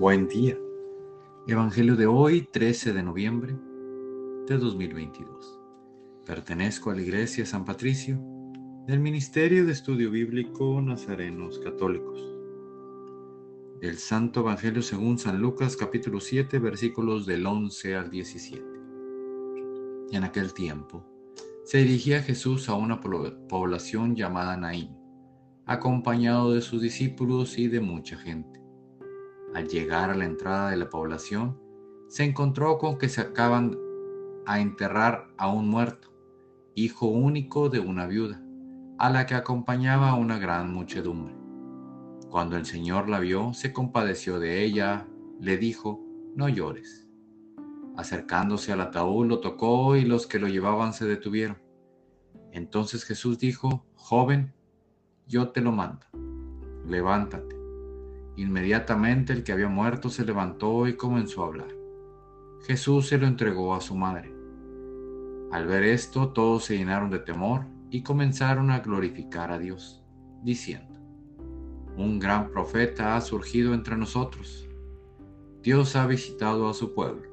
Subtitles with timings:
[0.00, 0.56] Buen día.
[1.46, 3.54] Evangelio de hoy, 13 de noviembre
[4.46, 5.60] de 2022.
[6.24, 8.18] Pertenezco a la Iglesia San Patricio
[8.86, 12.18] del Ministerio de Estudio Bíblico Nazarenos Católicos.
[13.82, 18.64] Del Santo Evangelio según San Lucas capítulo 7 versículos del 11 al 17.
[20.12, 21.04] En aquel tiempo
[21.64, 24.96] se dirigía Jesús a una población llamada Naín,
[25.66, 28.59] acompañado de sus discípulos y de mucha gente.
[29.54, 31.58] Al llegar a la entrada de la población,
[32.08, 33.76] se encontró con que se acaban
[34.46, 36.12] a enterrar a un muerto,
[36.74, 38.42] hijo único de una viuda,
[38.98, 41.34] a la que acompañaba una gran muchedumbre.
[42.28, 45.08] Cuando el Señor la vio, se compadeció de ella,
[45.40, 46.00] le dijo,
[46.36, 47.08] no llores.
[47.96, 51.58] Acercándose al ataúd lo tocó y los que lo llevaban se detuvieron.
[52.52, 54.54] Entonces Jesús dijo, joven,
[55.26, 56.06] yo te lo mando,
[56.86, 57.59] levántate.
[58.40, 61.68] Inmediatamente el que había muerto se levantó y comenzó a hablar.
[62.62, 64.34] Jesús se lo entregó a su madre.
[65.52, 70.02] Al ver esto, todos se llenaron de temor y comenzaron a glorificar a Dios,
[70.42, 70.98] diciendo,
[71.98, 74.66] Un gran profeta ha surgido entre nosotros.
[75.62, 77.28] Dios ha visitado a su pueblo.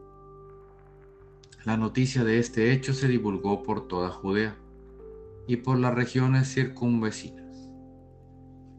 [1.63, 4.57] La noticia de este hecho se divulgó por toda Judea
[5.47, 7.69] y por las regiones circunvecinas.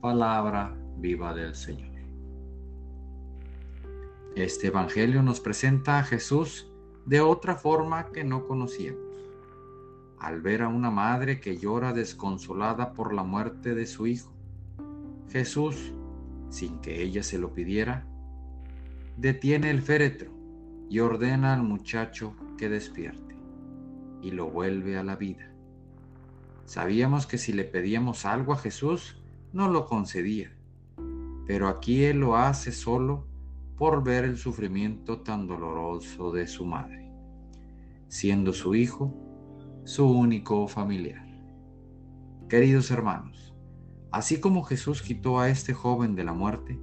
[0.02, 1.87] Palabra viva del Señor.
[4.38, 6.70] Este Evangelio nos presenta a Jesús
[7.04, 9.02] de otra forma que no conocíamos.
[10.20, 14.32] Al ver a una madre que llora desconsolada por la muerte de su hijo,
[15.28, 15.92] Jesús,
[16.50, 18.06] sin que ella se lo pidiera,
[19.16, 20.30] detiene el féretro
[20.88, 23.34] y ordena al muchacho que despierte
[24.22, 25.50] y lo vuelve a la vida.
[26.64, 29.20] Sabíamos que si le pedíamos algo a Jesús,
[29.52, 30.52] no lo concedía,
[31.44, 33.26] pero aquí Él lo hace solo
[33.78, 37.12] por ver el sufrimiento tan doloroso de su madre,
[38.08, 39.14] siendo su hijo
[39.84, 41.26] su único familiar.
[42.48, 43.54] Queridos hermanos,
[44.10, 46.78] así como Jesús quitó a este joven de la muerte,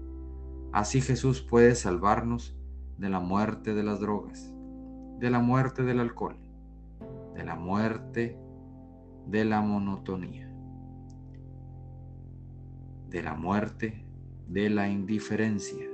[0.72, 2.58] así Jesús puede salvarnos
[2.98, 4.54] de la muerte de las drogas,
[5.20, 6.38] de la muerte del alcohol,
[7.36, 8.40] de la muerte
[9.28, 10.50] de la monotonía,
[13.10, 14.06] de la muerte
[14.48, 15.88] de la indiferencia,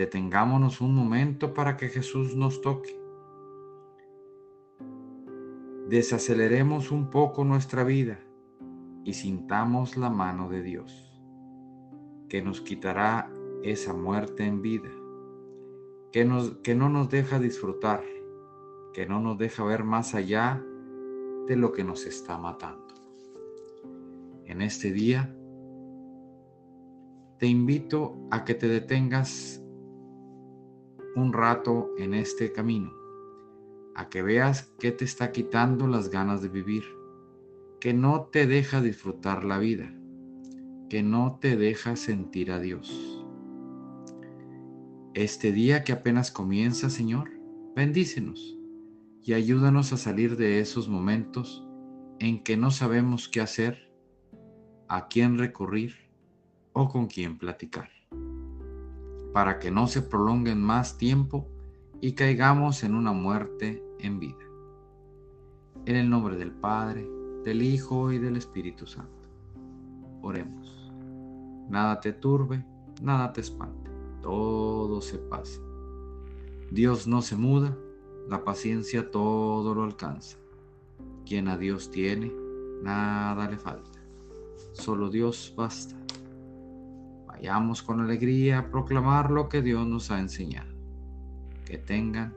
[0.00, 2.98] Detengámonos un momento para que Jesús nos toque.
[5.90, 8.18] Desaceleremos un poco nuestra vida
[9.04, 11.22] y sintamos la mano de Dios,
[12.30, 13.30] que nos quitará
[13.62, 14.88] esa muerte en vida,
[16.12, 18.02] que, nos, que no nos deja disfrutar,
[18.94, 20.64] que no nos deja ver más allá
[21.46, 22.94] de lo que nos está matando.
[24.46, 25.36] En este día,
[27.36, 29.60] te invito a que te detengas
[31.16, 32.92] un rato en este camino,
[33.94, 36.84] a que veas que te está quitando las ganas de vivir,
[37.80, 39.92] que no te deja disfrutar la vida,
[40.88, 43.24] que no te deja sentir a Dios.
[45.14, 47.30] Este día que apenas comienza, Señor,
[47.74, 48.56] bendícenos
[49.22, 51.66] y ayúdanos a salir de esos momentos
[52.20, 53.92] en que no sabemos qué hacer,
[54.88, 55.94] a quién recurrir
[56.72, 57.99] o con quién platicar
[59.32, 61.46] para que no se prolonguen más tiempo
[62.00, 64.44] y caigamos en una muerte en vida.
[65.86, 67.08] En el nombre del Padre,
[67.44, 69.28] del Hijo y del Espíritu Santo.
[70.22, 70.90] Oremos.
[71.68, 72.64] Nada te turbe,
[73.00, 73.90] nada te espante,
[74.22, 75.60] todo se pasa.
[76.70, 77.76] Dios no se muda,
[78.28, 80.36] la paciencia todo lo alcanza.
[81.24, 82.32] Quien a Dios tiene,
[82.82, 84.00] nada le falta.
[84.72, 85.96] Solo Dios basta.
[87.40, 90.74] Vayamos con alegría a proclamar lo que Dios nos ha enseñado.
[91.64, 92.34] Que tengan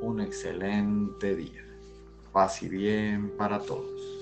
[0.00, 1.64] un excelente día.
[2.32, 4.21] Paz y bien para todos.